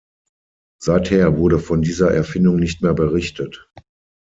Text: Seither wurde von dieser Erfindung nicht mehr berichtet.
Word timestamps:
Seither 0.81 1.37
wurde 1.37 1.59
von 1.59 1.83
dieser 1.83 2.09
Erfindung 2.09 2.55
nicht 2.55 2.81
mehr 2.81 2.95
berichtet. 2.95 3.69